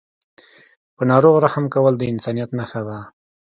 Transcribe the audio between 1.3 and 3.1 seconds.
رحم کول د انسانیت نښه ده.